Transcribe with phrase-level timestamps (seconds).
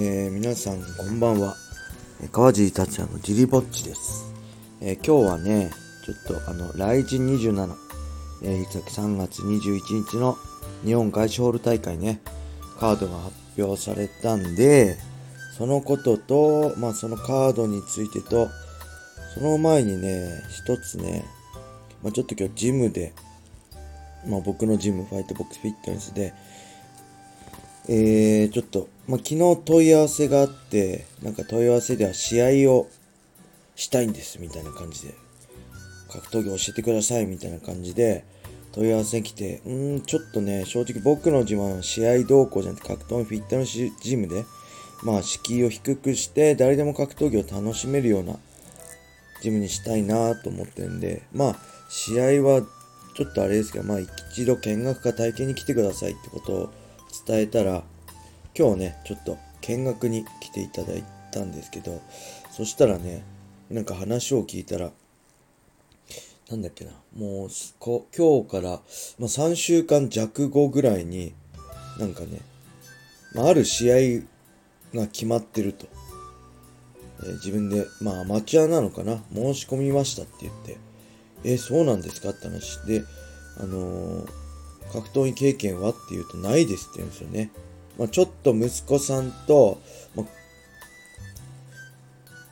[0.00, 1.56] えー、皆さんこんばんは。
[2.30, 4.32] 川尻達也のジリぼっちです、
[4.80, 5.72] えー今日はね
[6.06, 7.74] ちょっとあの来日27、
[8.44, 10.36] えー、いつだっけ？3月21日の
[10.84, 12.20] 日本外資ホール大会ね。
[12.78, 14.96] カードが発表されたんで
[15.56, 18.48] そのこととまあそのカードについてと
[19.34, 21.24] その前にね一つね、
[22.04, 23.12] まあ、ちょっと今日ジムで
[24.28, 26.34] まあ僕のジムファイトボックスフィットネスで
[27.90, 32.86] えー、ちょっと、まあ、昨日問い合わせがあって、なんか問い合わせでは試合を
[33.76, 35.14] したいんです、みたいな感じで。
[36.10, 38.24] 格闘技教えてください、みたいな感じで
[38.72, 44.44] 問い合わせに来て、うーん、ちょっとね、正直僕の自慢は試合動向じゃなくて格闘技フィットネスジムで、
[45.02, 48.36] まあ、敷居を低くして、誰でも格闘技を楽しめるような
[49.42, 51.56] ジムにしたいなと思ってるんで、まあ、
[51.88, 52.62] 試合は
[53.14, 53.98] ちょっとあれですけど、まあ、
[54.32, 56.70] 一度見学か体験に来てくださいってことを
[57.26, 57.82] 伝えたら、
[58.56, 62.00] 今日ね、ちょっと見学に来ていただいたんですけど、
[62.50, 63.24] そしたらね、
[63.70, 64.90] なんか話を聞いたら、
[66.50, 68.80] なんだっけな、もうすこ、今日から、まあ、
[69.24, 71.34] 3週間弱後ぐらいに、
[71.98, 72.40] なんかね、
[73.34, 73.96] まあ、ある試合
[74.94, 75.86] が決まってると。
[77.22, 80.78] えー自分で、まあ、アマチュアなのかな申し込みましたって言って、
[81.44, 83.02] えーそうなんですかって話で、
[83.58, 84.47] あのー
[84.92, 87.50] 格闘技経験はって言うとないですって言うんですよね。
[87.98, 89.80] まあ、ちょっと息子さんと、
[90.14, 90.26] まあ、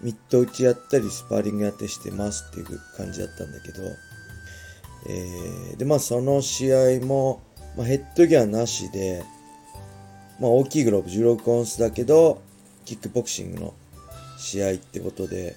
[0.03, 3.83] ミット打ちやったりスパーリングやったりしてますっていう感じだったんだけど、
[5.09, 7.41] えーで、まあその試合も、
[7.77, 9.25] まあ、ヘッドギアなしで、
[10.41, 12.43] まあ大きいグローブ16オンスだけど、
[12.85, 13.75] キックボクシングの
[14.39, 15.57] 試合ってことで、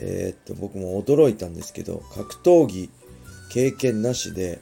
[0.00, 2.90] えーっと、僕も驚いたんですけど、格闘技
[3.50, 4.60] 経験なしで、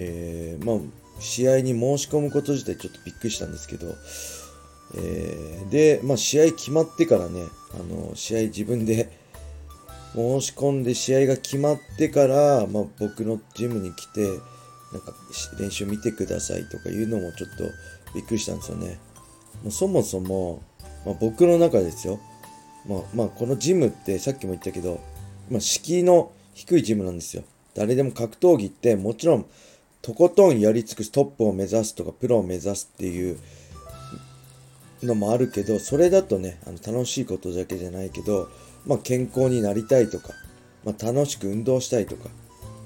[0.00, 0.76] えーまあ、
[1.20, 3.94] 試合に申し込むこと自体ちょっとびっくりしたんですけど、
[4.94, 7.42] えーで、まあ、試合決まってからね、
[7.74, 9.10] あの、試合自分で
[10.14, 14.20] 申し込んで試合が決まってから、まあ、僕のジムに来て、
[14.92, 15.12] なんか
[15.58, 17.64] 練習見てくださいとかいうのもちょっと
[18.14, 18.98] びっくりしたんですよね。
[19.62, 20.62] もうそもそも、
[21.04, 22.20] まあ、僕の中ですよ。
[22.86, 25.00] まあ、まあ、このジムってさっきも言ったけど、
[25.50, 27.42] まあ、敷居の低いジムなんですよ。
[27.74, 29.46] 誰でも格闘技ってもちろん
[30.02, 33.38] とことんやり尽くすトップを目指すとかプロを目指すっていう
[35.02, 38.48] のもあるけどそれだとねあの楽しいことだけじゃないけど、
[38.86, 40.30] まあ、健康になりたいとか、
[40.84, 42.28] まあ、楽しく運動したいとか、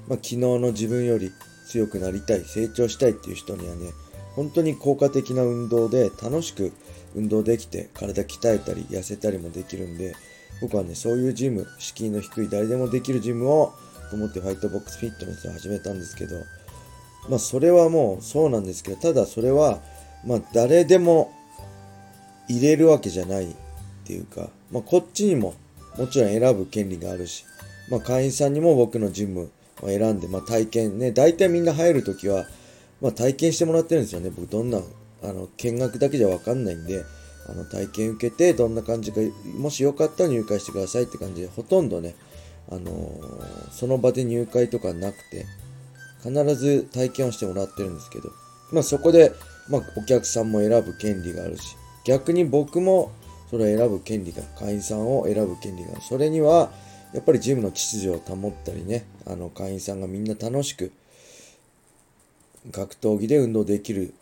[0.07, 1.31] まあ、昨日の自分より
[1.67, 3.91] 強くなりたい成長したいっていう人にはね
[4.35, 6.73] 本当に効果的な運動で楽しく
[7.15, 10.15] 運動できて体鍛えたり痩せたりもできるんで
[10.61, 13.73] 僕はねそういうジム敷居の低い誰でもできるジムを
[14.09, 16.35] と思ってファイトボックスフィットネスを始めたんですけど
[17.29, 19.79] まあそれはもうそうなんですけどただそれは
[20.25, 21.33] まあ誰でも
[22.47, 23.55] 入れるわけじゃないっ
[24.05, 25.53] ていうか、まあ、こっちにも
[25.97, 27.45] もちろん選ぶ権利があるし、
[27.89, 29.49] まあ、会員さんにも僕のジム
[29.81, 32.45] を選んで、まあ、体験ね大体みんな入るときは、
[33.01, 34.29] まあ、体験してもらってるんですよね。
[34.29, 34.79] 僕どんな
[35.23, 37.03] あの見学だけじゃ分かんないんで
[37.47, 39.19] あの体験受けてどんな感じか
[39.57, 42.15] もしよかったら入会してくださいって感じでほとんどね、
[42.69, 45.45] あのーその場で入会とかなくて
[46.23, 48.31] 必ず体験をしてもらってるんですけど、
[48.71, 49.33] まあそこで、
[49.69, 51.75] まあお客さんも選ぶ権利があるし、
[52.05, 53.11] 逆に僕も
[53.49, 56.01] それを選ぶ権利が、会員さんを選ぶ権利がある。
[56.01, 56.71] それには、
[57.13, 60.91] やっぱりジムの秩序を保ったりね、あの会員さんがみんな楽しく
[62.71, 64.13] 格闘技で運動できる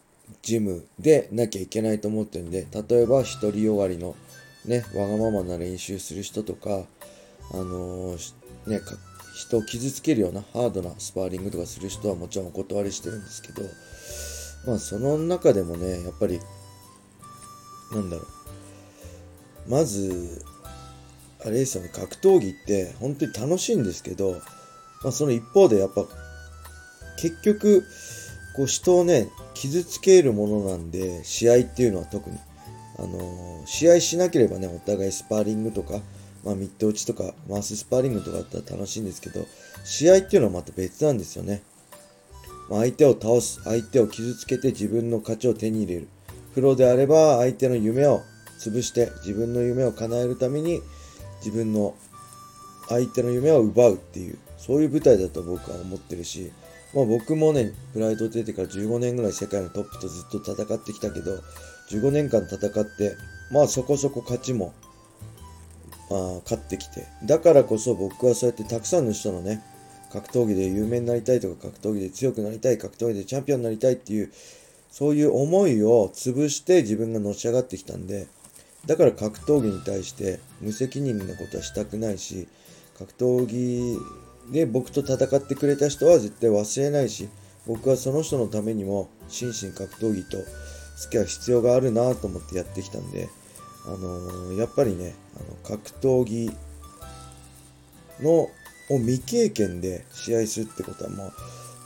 [0.41, 4.15] ジムでなきゃいけないと思ってるんで、例えば独りよがりの
[4.65, 6.83] ね、わがままな練習する人とか、
[7.53, 8.33] あのー
[8.67, 8.79] ね、
[9.35, 13.63] 人を傷つけるようなハードなスパーリングとかする人はもちろんお断りしてるんですけど、
[14.67, 16.39] まあその中でもね、やっぱり、
[17.91, 18.23] なんだろ
[19.67, 20.43] う、まず、
[21.43, 24.41] あれですよね、格闘技って本当に楽しいんですけど、
[25.03, 26.05] まあその一方でやっぱ、
[27.17, 27.85] 結局、
[28.55, 32.37] こう人をね、傷つけるものなんで、試合っていうのは特に。
[32.99, 36.01] あのー試合しなければね、お互いスパーリングとか、
[36.43, 39.45] まあ、ミット打ちとか、マウススパーリングとかだったら楽しいんですけど、
[39.83, 41.61] 試合っていうのはまた別なんですよね。
[42.69, 46.07] まあ、相手を倒す、相手を傷つけて自分の勝ちを手に入れる。
[46.53, 48.21] プロであれば、相手の夢を
[48.59, 50.81] 潰して、自分の夢を叶えるために、
[51.39, 51.95] 自分の
[52.89, 56.51] 相手の夢を奪うっていう、そういう舞台だと僕は思ってるし、
[56.93, 61.39] まあ僕もね、プライド出てから15年ぐらい世界のトップとずっと戦ってきたけど、
[61.89, 63.15] 15年間戦って、
[63.51, 64.73] まあそこそこ勝ちも、
[66.11, 69.63] あ勝ってきて、だからこそ僕はそうやってたくさんの人のね、
[70.11, 74.31] 格闘技で有名になりたいとか、格闘技で強くなりたい、格闘技でチャンピオンになりたいっていう、
[74.91, 78.27] そういう思いを潰して自分がのし上がってきたんで、
[78.85, 82.47] だから格闘技に対して無責任なことはしたくないし
[82.97, 83.97] 格闘技
[84.51, 87.29] で僕と戦ってくれた人は絶対忘れないし
[87.67, 90.37] 僕はその人のためにも心身格闘技と
[90.97, 93.29] 付き合う必要があるなと思ってやってきたんで、
[93.85, 96.51] あの、やっぱりねあの格闘技
[98.21, 98.49] の
[98.89, 101.33] を未経験で試合するってことはもう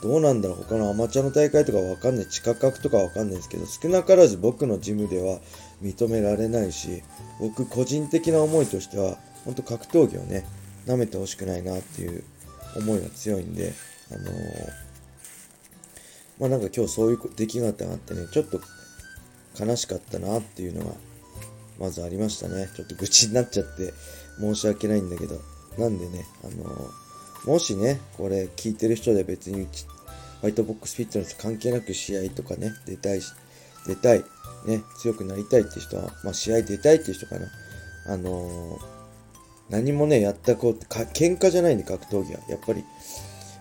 [0.02, 5.40] どうなんだろう他のアマチュアの大会とかわかんない地下格とかわかんないですけど少なからず僕のジムでは
[5.82, 7.02] 認められないし
[7.40, 10.44] 僕個人的な思いとしては本当格闘技をね
[10.86, 12.24] 舐めてほしくないなっていう
[12.76, 13.72] 思いが強いんで
[14.10, 14.32] あのー、
[16.40, 18.60] まあなんか今日そういう出来事があってねちょっと
[19.58, 20.92] 悲しかったなっていうのが
[21.78, 23.92] まずありましたねちょっと愚痴になっちゃって
[24.38, 25.40] 申し訳ないんだけど
[25.78, 26.90] なんでねあの
[27.46, 29.68] もしね、これ聞いてる人で別にホ
[30.42, 33.32] ワイトボックスフィットネス関係なく試合とかね、出たいし、
[33.86, 34.24] 出たい、
[34.66, 37.46] ね、強くなりたいって人は、まあ試合出たいって人かな。
[38.08, 38.78] あのー、
[39.70, 42.40] 何もね、やったこう、か喧嘩じゃないんで格闘技は。
[42.48, 42.84] やっぱり、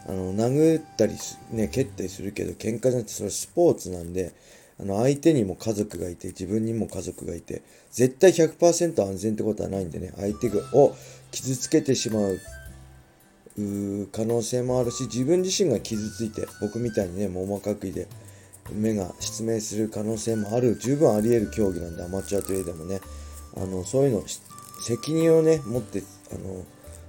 [0.07, 1.13] あの、殴ったり
[1.51, 4.33] ね、蹴ったりするけど、喧嘩じゃなくて、それスポーツなんで、
[4.79, 7.61] あの、相手にも家族がいて、自分にも家族がいて、
[7.91, 10.95] 絶対100%安全ってことはないんでね、相手を
[11.31, 12.39] 傷つけてしまう
[14.11, 18.07] 可能性もあるし自分自身が傷ついて僕みたいにね網膜剥離で
[18.73, 22.99] 目が失明する可能性もある十分あり得る競技なんでアマチュアといえどもね
[23.55, 24.23] あのそういうの
[24.81, 26.65] 責任をね持ってあの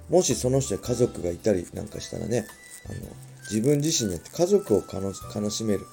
[0.09, 2.45] もしその人に家族がいたりなんかしたらね
[2.85, 2.95] あの
[3.49, 5.85] 自分自身によって家族を悲しめる。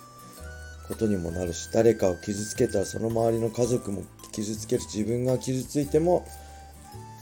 [0.89, 4.03] ことにもなるし誰かを傷つけたらその周りの家族も
[4.33, 6.27] 傷つける自分が傷ついても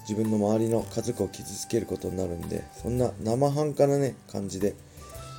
[0.09, 4.75] 自分の周りの家族を傷つけることになるんでそんな生半可なね感じで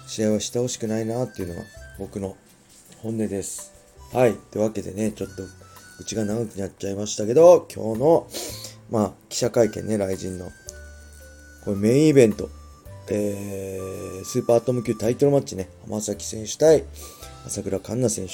[0.07, 1.61] 試合はしてほしくないなっていうのが
[1.99, 2.37] 僕の
[3.01, 3.73] 本音です。
[4.13, 4.35] はい。
[4.51, 8.27] というわけでねちょっとうちが長くなっちゃいましたけど今日の
[8.89, 10.51] まあ記者会見ね雷神の
[11.65, 12.49] これメインイベント。
[13.09, 16.85] えー、スーパーアトム級タイトルマッチね浜崎選手対
[17.45, 18.33] 朝倉環奈選手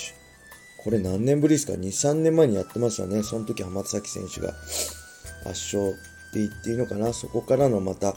[0.83, 3.21] これ何年ぶりですか ?2、3年前にやってますよね。
[3.23, 4.53] その時浜崎選手が
[5.45, 5.93] 圧勝っ
[6.31, 7.11] て言っていいのかな？
[7.11, 8.15] そこからのまた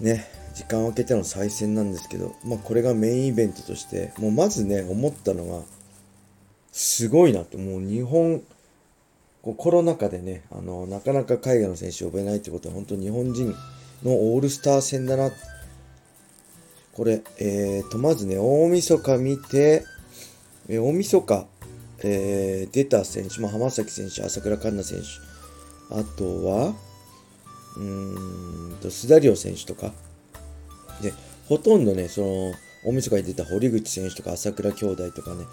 [0.00, 5.62] ね時間を空けての再戦なんですけど、まあ、これがメインイベントとしてもうまずね思ったのが
[6.70, 8.42] すごいなってもう日本
[9.42, 13.54] コロナ禍でねあのなかなか海外の選手を呼べないってことは本当日本人
[14.04, 15.30] のオールスター戦だな
[16.92, 19.84] これ、えーと、まずね、大晦日見て、
[20.68, 21.46] えー、大晦日、
[22.04, 26.74] えー、出た選手、まあ、浜崎選手、朝倉環奈選手、あとは、
[27.76, 29.92] うーんと、須田亮選手とか。
[31.02, 31.12] で、
[31.48, 32.54] ほとんどね、その、
[32.84, 35.44] 大晦日に出た堀口選手とか朝倉兄弟とかね、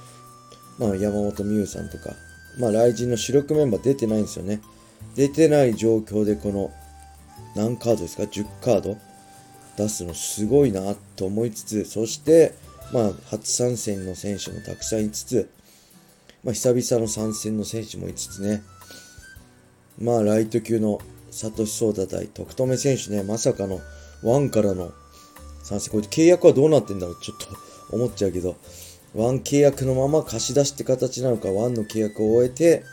[0.77, 2.11] まあ山本美優さんとか、
[2.59, 4.61] まあ来人の主力メンバー出てないんですよね。
[5.15, 6.71] 出てない状況でこの、
[7.55, 8.97] 何カードですか ?10 カード？
[9.77, 12.53] 出すのすごいなと思いつつ、そして、
[12.91, 15.49] まあ初参戦の選手もたくさんいつつ、
[16.43, 18.61] まあ久々の参戦の選手もいつつね、
[19.99, 20.99] まあ、ライト級の
[21.29, 23.79] サトシソーダ対徳留選手ね、まさかの
[24.23, 24.91] 1からの
[25.63, 25.91] 参戦。
[25.91, 27.21] これ契約はどうなってんだろう？
[27.21, 27.37] ちょっ
[27.89, 28.57] と思っちゃうけど、
[29.15, 32.83] 1契約のまま貸し出しって形なのか、1の契約を終えて、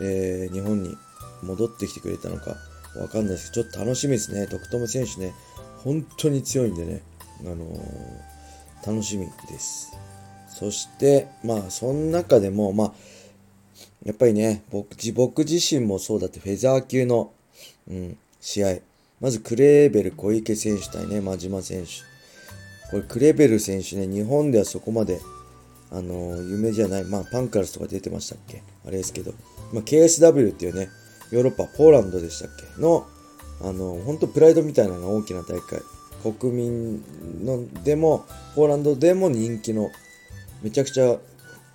[0.00, 0.94] えー、日本に
[1.42, 2.56] 戻ってきてくれたのか、
[3.00, 4.46] わかんないですけど、ちょっと楽しみですね。
[4.46, 5.32] 徳留選手ね、
[5.84, 7.02] 本当に強いんでね、
[7.40, 9.92] あのー、楽しみです。
[10.48, 12.92] そして、まあ、その中でも、まあ、
[14.04, 17.32] やっぱりね、僕僕自身もそうだってフェザー級の、
[17.88, 18.78] うん、試合。
[19.20, 21.90] まずクレーベル小池選手対ね、真島選手。
[22.90, 25.20] これクレーベル選手ね、日本ではそこまで、
[25.90, 27.04] あのー、有名じゃない。
[27.04, 28.62] まあ、パンカラスとか出てましたっけ？
[28.86, 29.32] あれですけど。
[29.72, 30.88] まあ、KSW っていうね、
[31.30, 32.80] ヨーロッパ、ポーランドでしたっけ？
[32.80, 33.06] の、
[33.60, 35.80] あの、本当プライドみたいなの大きな大会。
[36.22, 37.02] 国民
[37.44, 39.90] のでも、ポーランドでも人気の、
[40.62, 41.16] めちゃくちゃ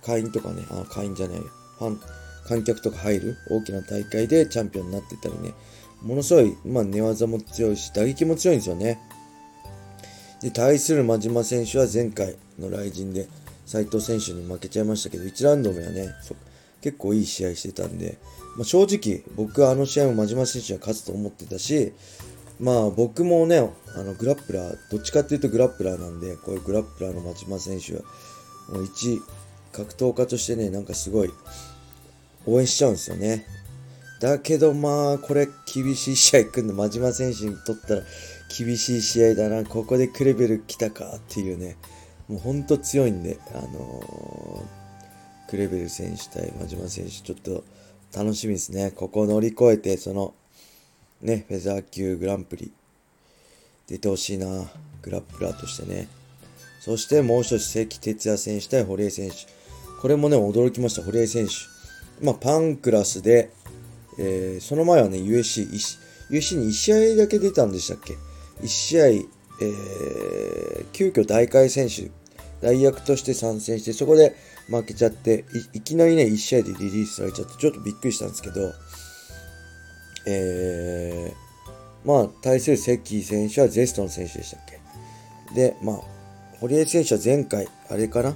[0.02, 2.00] 会員とかね、あ、会員じゃないファン、
[2.46, 5.54] 観客とか入る大きな大会でチャンピオンになってたりね、
[6.02, 9.00] ものすごい、まあ、寝技も強いし、打撃も強いんですよね。
[10.42, 13.26] で、対する真島選手は前回の来陣で
[13.64, 16.10] 斉藤選手に負けちゃいましたけど、1ラウンド目はね、
[16.84, 18.18] 結構いい試合してたんで、
[18.56, 21.94] まあ、正直、僕はあの試合も真島選手は勝つと思ってたし、
[22.60, 23.56] まあ僕もね、
[23.96, 28.02] あのグラップラー、どっちかっていうとグラップラーなんで、こういうグラップラーの真島選手は、
[28.68, 29.22] もう一
[29.72, 31.30] 格闘家としてね、なんかすごい
[32.44, 33.46] 応援しちゃうんですよね。
[34.20, 38.02] だけどまあ、これ厳しい試合組んで、真島選手にとったら
[38.58, 41.78] 厳しい試合だな、ここでクレベル来たかっていうね、
[42.28, 44.83] もうほんと強いんで、あのー、
[45.48, 47.64] クレベル選手対真島選手、ちょっと
[48.16, 48.90] 楽しみですね。
[48.90, 50.34] ここを乗り越えて、その、
[51.20, 52.72] ね、フェザー級グランプリ、
[53.86, 54.46] 出てほしいな、
[55.02, 56.08] グラップラーとしてね。
[56.80, 59.36] そしてもう一つ、関哲也選手対堀江選手。
[60.00, 61.52] これもね、驚きました、堀江選手。
[62.24, 63.50] まあ、パンクラスで、
[64.18, 65.68] えー、その前はね、USC、
[66.30, 68.16] USC に1試合だけ出たんでしたっけ
[68.62, 72.10] ?1 試合、えー、急遽大会選手、
[72.60, 74.36] 代役として参戦して、そこで
[74.68, 75.44] 負けちゃって
[75.74, 78.72] い、いきなりね、1試合でリリースされちゃって、ちょっとびっくりしたんですけど、
[80.26, 84.80] えー、まあ、対する関選手はゼストの選手でしたっけ？
[85.54, 86.00] で、まあ、
[86.60, 88.34] 堀江選手は前回、あれかな？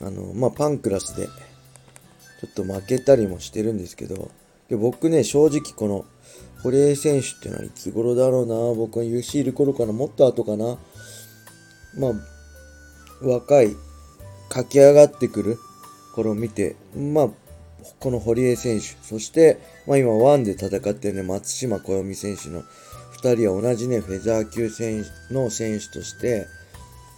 [0.00, 4.30] あの、まあ、パンクラスで、ちょっと負けたりもしてるんですけど、
[4.68, 6.04] で僕ね、正直この、
[6.62, 10.78] 堀江選手っていうのはいつ頃だろうな、僕が UC いる頃かな、もっと後かな？
[11.98, 12.12] まあ、
[13.26, 13.76] 若い、
[14.48, 15.58] 駆け上がってくる。
[16.16, 17.28] 頃を見て、まあ、
[18.00, 22.62] この堀江選手、そして、まあ今、ワンで戦ってるね、松島小読選手の
[23.22, 26.46] 2人は同じね、フェザー級選の選手として、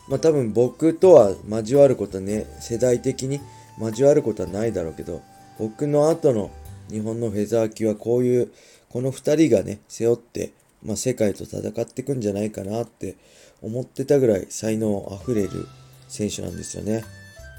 [0.08, 3.40] まあ多分僕とは交わることはね、世代的に
[3.80, 5.22] 交わることはないだろうけど、
[5.58, 6.50] 僕の後の
[6.90, 8.52] 日本のフェザー級はこういう、
[8.88, 10.52] この2人がね、背負って、
[10.84, 13.16] まあ世界と戦っていくんじゃないかなって
[13.62, 15.68] 思ってたぐらい才能あふれる
[16.08, 17.04] 選手なんですよね。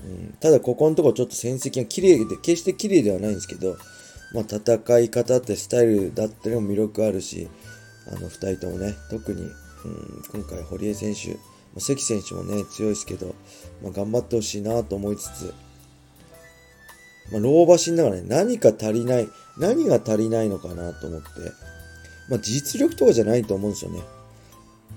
[0.04, 3.78] うん、ただここのところちょっと戦績が綺麗で、決して綺麗ではないんですけど、
[4.34, 7.48] まあ、戦い方ってスタイルだったりも魅力あるし、
[8.08, 9.52] あの2人ともね、特に、うん、
[10.32, 11.38] 今回堀江選手、
[11.80, 13.36] 関選手もね、強いですけど、
[13.84, 15.54] まあ、頑張ってほしいなと思いつつ、
[17.32, 19.28] まあ、老婆しながらね、何か足りない、
[19.58, 21.28] 何が足りないのかなと思って、
[22.30, 24.02] まあ、実力とかじゃないと思うんですよね。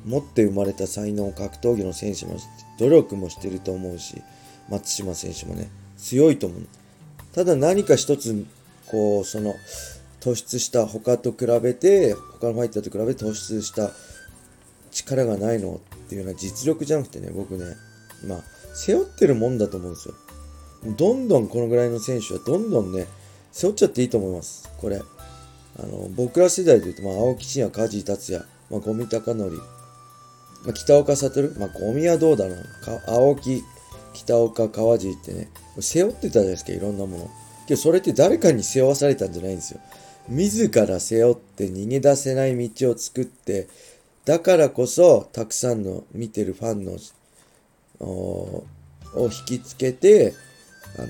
[0.05, 2.37] 持って生まれた才能、格闘技の選手も
[2.79, 4.23] 努力もしてると思うし、
[4.69, 6.63] 松島選手もね、強いと思う。
[7.33, 8.45] ただ何か一つ、
[8.87, 9.55] こう、その、
[10.21, 13.91] 突出した他と比べて、他のファイターと比べて突出した
[14.93, 17.65] 力がないのっていうのは実力じゃなくてね、僕ね、
[18.27, 18.43] まあ、
[18.75, 20.15] 背負ってるもんだと思うんですよ。
[20.97, 23.07] どんどんこのぐらいの選手はどんどんね、
[23.51, 24.71] 背負っちゃっていいと思います。
[24.79, 25.01] これ。
[25.79, 29.63] あの、僕ら世代で言うと、まあ、青木真也、梶井達也、まあ、五味隆則、
[30.64, 32.57] まあ、北岡悟、まあ、ゴミはどうだろう？
[32.57, 32.62] な。
[33.07, 33.62] 青木、
[34.12, 35.50] 北岡、川尻ってね、
[35.81, 37.31] 背負ってたじゃないですか、いろんなもの。
[37.66, 39.81] けど、それって誰かに背負わされたんじゃないんですよ。
[40.28, 43.69] 自ら背負って逃げ出せない道を作って、
[44.25, 46.97] だからこそ、たくさんの見てるファンの、
[48.00, 48.64] を
[49.25, 50.35] 引きつけて、
[50.97, 51.09] あの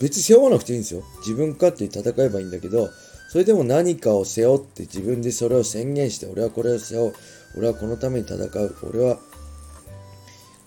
[0.00, 1.02] 別に背負わなくていいんですよ。
[1.20, 2.90] 自分勝手に戦えばいいんだけど、
[3.30, 7.14] それでも何かを背負って自分でそれを宣言して、俺はこれを背負う。
[7.56, 8.76] 俺はこのために戦う。
[8.82, 9.18] 俺は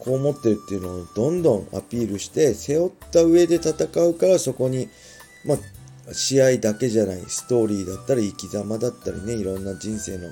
[0.03, 3.73] こう思ってるっていうのをどんどんアピールして背負った上で戦
[4.05, 4.89] うからそこに、
[5.45, 5.57] まあ、
[6.13, 10.27] 試合だけじゃないストーリーだったり生き様だったりねいろんな人生の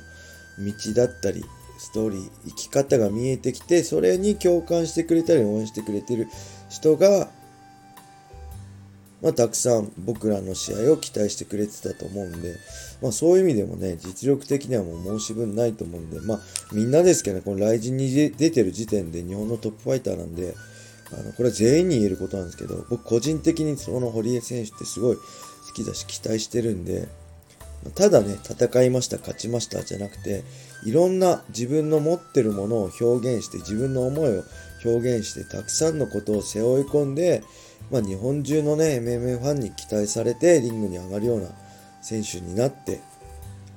[0.59, 1.45] 道だったり
[1.77, 6.27] ストーリー生き方が見えてきてそれに共感してくれたり応援してくれてる
[6.69, 7.29] 人が
[9.21, 12.55] まあ、たくさん僕らの試合を期待してくれてたと思うんで、
[13.01, 16.39] まあ、そういう意味でもね、実力的にはもう申し分ないと思うんで、まあ、
[16.73, 20.55] みんなですけどね、このライジンに出てる時点で日本のトップファイターなんで、
[21.13, 25.21] あのこれは全員に言えることなんですけど、僕個人的にその堀江選手ってすごい好
[25.73, 27.07] きだし期待してるんで、
[27.95, 30.43] ただね、戦いました、勝ちましたじゃなくて、
[30.85, 34.43] いろんな自分の持ってるものを表現して、自分の思いを
[34.83, 37.43] 表現して、たくさんのことを背負い込んで、
[37.89, 41.49] まあ、日本中のね、MMA ファンに期待されてリングに上がるような
[42.01, 43.01] 選手になって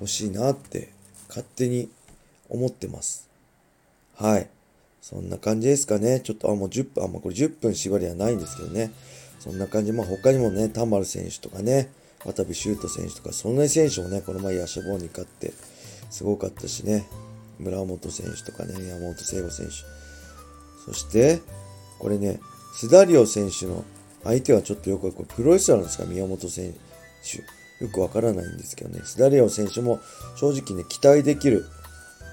[0.01, 0.91] ほしいなって
[1.29, 1.91] 勝手に
[2.49, 3.29] 思ってます。
[4.17, 4.49] はい。
[5.01, 6.21] そんな感じですかね。
[6.21, 8.91] ちょっと、あ、もう10分、あ、もうこれ10分縛りはないんですけどね。
[9.41, 9.93] そんな感じ。
[9.93, 11.91] まあ他にもね、田丸選手とかね、
[12.25, 15.53] 渡部修斗選手とか、そんな選手もね、この前ヤシャボーに勝って、
[16.11, 17.05] すごかったしね。
[17.59, 19.73] 村本選手とかね、山本聖吾選手。
[20.85, 21.41] そして、
[21.99, 22.41] これね、
[22.75, 23.85] スダリオ選手の
[24.23, 26.05] 相手はちょっとよく、これプロレスラーなんですか？
[26.05, 26.75] 宮本選
[27.25, 27.39] 手。
[27.85, 29.01] よくわからないんですけどね。
[29.05, 30.01] スダリオ選手も
[30.37, 31.67] 正直ね、期待できる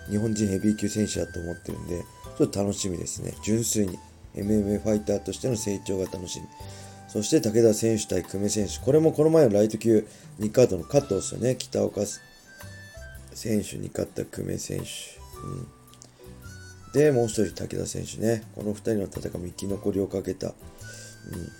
[0.09, 2.03] 日本人ヘビー級選手だと思ってるんで、
[2.37, 3.33] ちょっと楽しみですね。
[3.43, 3.97] 純粋に
[4.35, 6.47] MMA ファイターとしての成長が楽しみ。
[7.07, 8.77] そして武田選手対久米選手。
[8.79, 10.07] これもこの前のライト級
[10.39, 11.55] 2カードのカットですよね。
[11.57, 12.01] 北岡
[13.33, 14.85] 選手に勝った久米選手。
[15.45, 15.67] うん
[16.93, 18.43] で、もう一人武田選手ね。
[18.55, 20.53] この2人の戦いも生き残りをかけた、うん、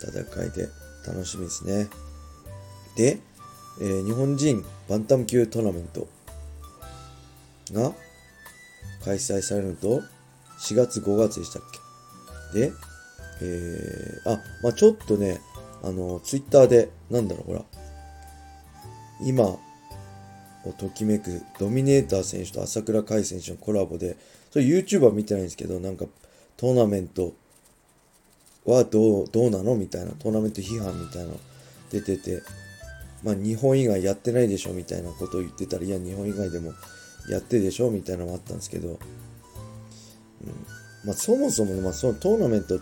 [0.01, 0.67] 戦いで
[1.07, 1.87] 楽しみですね。
[2.95, 3.19] で、
[3.79, 6.07] えー、日本人バンタム級トーナメント
[7.71, 7.93] が
[9.05, 10.01] 開催されると、
[10.59, 11.61] 4月5月でしたっ
[12.53, 12.59] け？
[12.59, 12.73] で、
[13.41, 15.39] えー、あ、まあちょっとね、
[15.81, 17.63] あの、ツイッターで、なんだろう、ほら、
[19.23, 19.57] 今
[20.65, 24.17] をときめくドミネーター選手と朝倉海選手のコラボで、
[24.51, 26.05] それ YouTuber 見てないんですけど、なんか
[26.57, 27.33] トーナメント
[28.65, 31.39] はどう、どうなのみたいな、トーナメント批判みたいなの
[31.91, 32.41] 出てて、
[33.23, 36.73] まあ日本以外やってないでしょみたいなことを言ってたら、いや日本以外でも
[37.29, 38.97] やってでしょみたいなのもあったんですけど、うん、
[41.05, 42.79] まあそもそも、まあそのトーナメント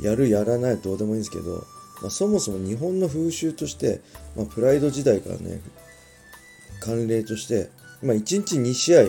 [0.00, 1.64] やるやらないどうでもいいんですけど、
[2.00, 4.00] まあ、そもそも日本の風習として、
[4.36, 5.60] まあ、プライド時代からね、
[6.82, 7.70] 慣例として、
[8.02, 9.04] まあ、1日2試合、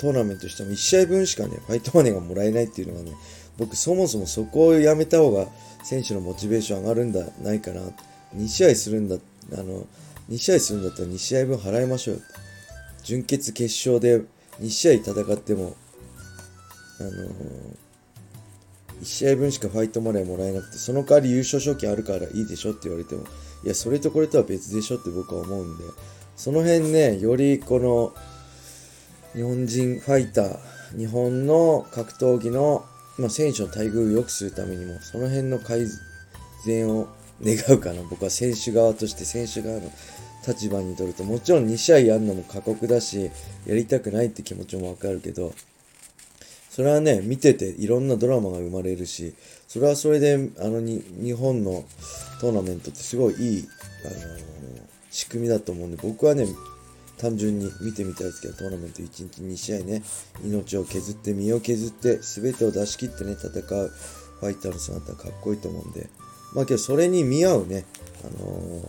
[0.00, 3.12] トーナメントしても1試合分しかね、ファイトマネーがもらえないっていうのがね、
[3.56, 5.46] 僕そもそもそこをやめた方が
[5.84, 7.80] 選手のモチベーション上がるんだ、ないかな。
[8.36, 9.16] 2試合するんだ、
[9.52, 9.86] あの、
[10.30, 12.22] 2試合するんだったら2試合分払いましょう。
[13.04, 14.22] 準決決勝で
[14.60, 15.76] 2試合戦っても、
[17.00, 17.88] あのー
[19.00, 23.24] 1試合分しかファイトマネーもらえなくて、その代わり優勝賞金あるからいいでしょって言われても、
[23.64, 25.84] いや、それとこれとは別でしょって僕は思うんで、
[26.36, 28.14] その辺ね、よりこの、
[29.34, 30.58] 日本人ファイター、
[30.96, 32.84] 日本の格闘技の、
[33.18, 35.86] まあ、選手の待遇を良くするためにも、その辺の改
[36.64, 37.08] 善を
[37.42, 38.02] 願うかな。
[38.08, 39.90] 僕は選手側として選手側の
[40.46, 43.30] 立場にとると、もちろん2試合やるのも過酷だし、
[43.66, 45.52] やりたくないって気持ちもわかるけど、
[46.78, 49.34] それはね、見てていろんなドラマが生まれるし、
[49.66, 51.84] それはそれで、あのに、日本の
[52.40, 53.68] トーナメントってすごいいい、
[54.04, 54.18] あのー、
[55.10, 56.46] 仕組みだと思うんで、僕はね、
[57.16, 60.04] 単純に見てみたいですけど、トーナメント1日2試合ね、
[60.44, 63.52] 命を削って、身を削って、全てを出し切ってね、戦う
[64.38, 66.08] ファイターの姿かっこいいと思うんで、
[66.54, 67.86] まあけどそれに見合うね、
[68.22, 68.88] あの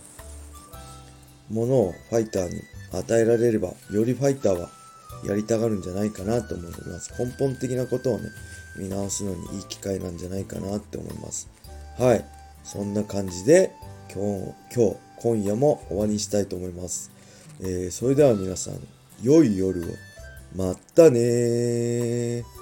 [1.50, 2.62] ー、ものをファイターに
[2.94, 4.70] 与えられれば、よりファイターは
[5.26, 7.14] やりたがるんじゃないかなと思います。
[7.20, 8.30] 根本的なことをね、
[8.78, 11.50] 見直すのにいい機会なんじゃないかなって思います。
[11.98, 12.26] はい。
[12.64, 13.72] そんな感じで、
[14.14, 17.12] 今日、今日、今夜も終わりにしたいと思います。
[17.62, 18.80] えー、それでは皆さん、
[19.22, 19.86] 良い夜を。
[20.56, 22.59] またねー。